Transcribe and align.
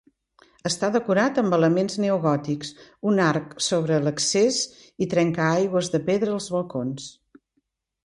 Està 0.69 0.87
decorat 0.95 1.41
amb 1.41 1.55
elements 1.57 1.97
neogòtics, 2.05 2.73
un 3.13 3.23
arc 3.27 3.55
sobre 3.67 4.01
l'accés 4.09 4.61
i 5.07 5.11
trencaaigües 5.15 5.95
de 5.97 6.05
pedra 6.13 6.37
als 6.41 6.53
balcons. 6.59 7.11